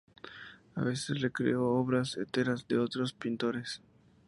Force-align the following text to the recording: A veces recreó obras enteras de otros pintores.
A 0.73 0.81
veces 0.83 1.21
recreó 1.21 1.63
obras 1.63 2.17
enteras 2.17 2.67
de 2.67 2.79
otros 2.79 3.13
pintores. 3.13 3.83